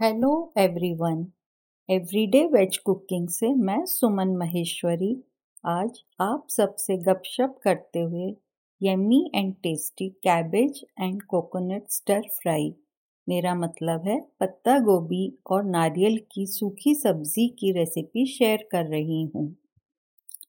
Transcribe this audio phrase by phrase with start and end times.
[0.00, 1.24] Hello everyone
[1.88, 5.08] everyday veg cooking से मैं सुमन महेश्वरी।
[5.64, 8.26] आज आप सबसे गपशप करते हुए
[8.80, 12.70] yummy and tasty cabbage and coconut stir fry
[13.26, 19.24] मेरा मतलब है पत्ता गोभी और नारियल की सूखी सब्ज़ी की रेसिपी शेयर कर रही
[19.34, 19.48] हूँ।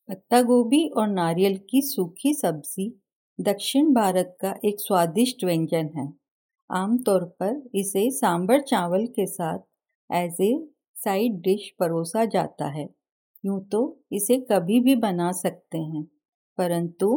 [0.09, 2.93] पत्ता गोभी और नारियल की सूखी सब्ज़ी
[3.39, 6.11] दक्षिण भारत का एक स्वादिष्ट व्यंजन है।
[6.69, 9.59] आमतौर पर इसे सांभर चावल के साथ
[10.09, 10.51] एज ए
[10.97, 12.87] साइड डिश परोसा जाता है।
[13.43, 16.03] यूँ तो इसे कभी भी बना सकते हैं,
[16.57, 17.09] परंतु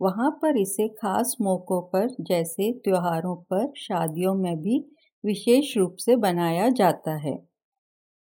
[0.00, 4.78] वहाँ पर इसे खास मौक़ों पर जैसे त्योहारों पर, शादियों में भी
[5.24, 7.36] विशेष रूप से बनाया जाता है।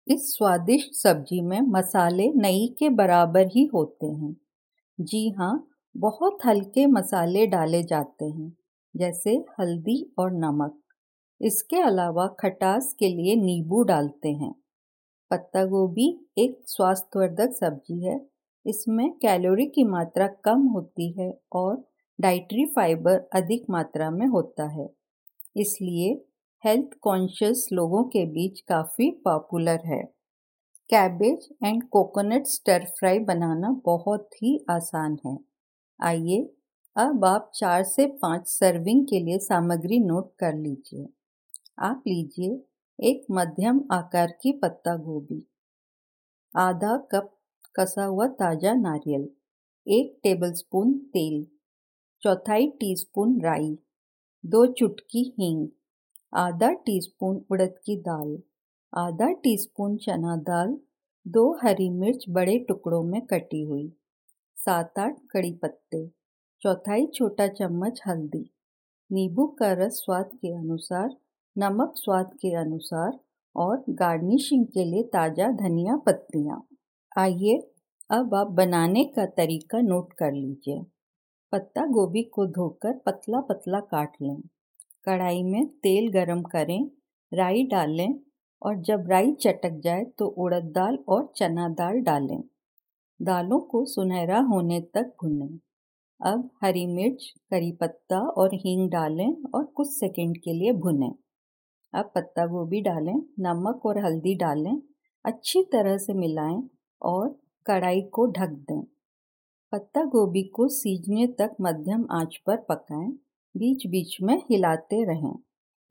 [0.08, 4.36] इस स्वादिष्ट सब्ज़ी में मसाले नई के बराबर ही होते हैं।
[4.98, 5.54] जी हाँ
[5.96, 8.52] बहुत हल्के मसाले डाले जाते हैं।
[8.96, 10.80] जैसे हल्दी और नमक।
[11.42, 14.54] इसके अलावा खटास के लिए नींबू डालते हैं।
[15.32, 18.20] पत्ता गोभी एक स्वास्थ्यवर्धक सब्ज़ी है।
[18.66, 21.84] इसमें कैलोरी की मात्रा कम होती है और
[22.20, 24.90] डाइटरी फाइबर अधिक मात्रा में होता है।
[25.58, 26.26] इसलिए
[26.64, 30.04] हेल्थ कॉन्शियस लोगों के बीच काफ़ी पॉपुलर है।
[30.90, 35.38] Cabbage and coconut stir fry बनाना बहुत ही आसान है।
[36.00, 36.54] आइए
[36.96, 41.08] अब आप चार से पाँच सर्विंग के लिए सामग्री नोट कर लीजिए।
[41.80, 42.50] आप लीजिए
[43.00, 45.42] एक मध्यम आकार की पत्ता गोभी।
[46.56, 47.32] आधा कप
[47.76, 49.30] कसा हुआ ताज़ा नारियल।
[49.88, 51.48] एक टेबलस्पून तेल।
[52.24, 53.78] चौथाई टीस्पून राई।
[54.46, 55.68] दो चुटकी हींग।
[56.34, 58.38] आधा टीस्पून उड़द की दाल।
[58.94, 60.78] आधा टीस्पून चना दाल।
[61.28, 63.92] दो हरी मिर्च बड़े टुकड़ों में कटी हुई।
[64.58, 66.21] सात आठ कड़ी पत्ते।
[66.64, 68.40] चौथाई छोटा चम्मच हल्दी।
[69.10, 71.10] नींबू का रस स्वाद के अनुसार,
[71.56, 73.18] नमक स्वाद के अनुसार
[73.56, 76.62] और गार्निशिंग के लिए ताज़ा धनिया पत्तियाँ।
[77.18, 77.56] आइए,
[78.12, 80.84] अब आप बनाने का तरीका नोट कर लीजिए।
[81.54, 84.42] पत्ता गोभी को धोकर पतला पतला काट लें।
[85.06, 86.90] कढ़ाई में तेल गरम करें,
[87.32, 88.14] राई डालें
[88.62, 92.42] और जब राई चटक जाए तो उड़द दाल और चना दाल डालें।
[93.20, 95.60] दालों को सुनहरा होने तक भुनें।
[96.22, 101.12] अब हरी मिर्च, करी पत्ता और हींग डालें और कुछ सेकंड के लिए भुनें।
[101.94, 104.82] अब पत्ता गोभी डालें, नमक और हल्दी डालें,
[105.26, 106.62] अच्छी तरह से मिलाएँ
[107.02, 107.30] और
[107.66, 108.82] कढ़ाई को ढक दें।
[109.74, 113.10] पत्ता गोभी को सीजने तक मध्यम आँच पर पकाएँ
[113.56, 115.34] बीच बीच में हिलाते रहें।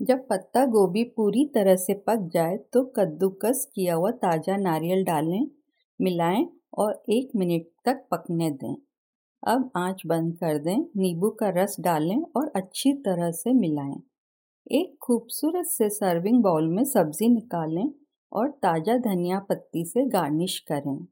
[0.00, 5.46] जब पत्ता गोभी पूरी तरह से पक जाए तो कद्दूकस किया हुआ ताज़ा नारियल डालें,
[6.00, 6.46] मिलाएँ
[6.78, 8.74] और एक मिनट तक पकने दें।
[9.42, 14.00] अब आँच बंद कर दें, नींबू का रस डालें और अच्छी तरह से मिलाएँ।
[14.70, 17.90] एक खूबसूरत से सर्विंग बाउल में सब्ज़ी निकालें
[18.32, 21.06] और ताज़ा धनिया पत्ती से गार्निश करें।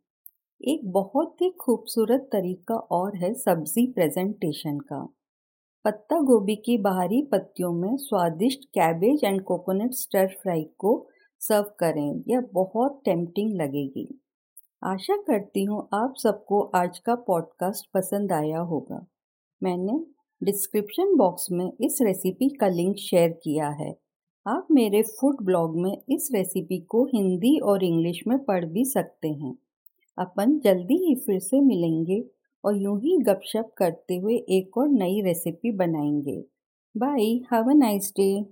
[0.61, 5.01] एक बहुत ही खूबसूरत तरीका और है सब्ज़ी प्रेजेंटेशन का।
[5.85, 10.95] पत्ता गोभी की बाहरी पत्तियों में स्वादिष्ट cabbage and coconut stir fry को
[11.41, 14.09] सर्व करें, यह बहुत टेम्पटिंग लगेगी।
[14.85, 19.07] आशा करती हूँ आप सबको आज का पॉडकास्ट पसंद आया होगा।
[19.63, 20.05] मैंने
[20.43, 23.99] डिस्क्रिप्शन बॉक्स में इस रेसिपी का लिंक शेयर किया है।
[24.47, 29.29] आप मेरे फ़ूड ब्लॉग में इस रेसिपी को हिंदी और इंग्लिश में पढ़ भी सकते
[29.29, 29.59] हैं।
[30.19, 32.25] अपन जल्दी ही फिर से मिलेंगे
[32.65, 36.45] और यूँ ही गपशप करते हुए एक और नई रेसिपी बनाएँगे।
[36.97, 38.47] Bye have a nice day